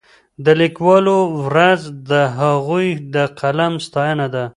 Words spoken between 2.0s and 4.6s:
د هغوی د قلم ستاینه ده.